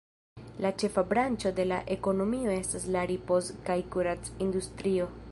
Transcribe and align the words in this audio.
La 0.65 0.69
ĉefa 0.83 1.01
branĉo 1.09 1.51
de 1.59 1.65
la 1.71 1.77
ekonomio 1.95 2.55
estas 2.61 2.87
la 2.95 3.03
ripoz- 3.11 3.53
kaj 3.69 3.77
kurac-industrio. 3.97 5.11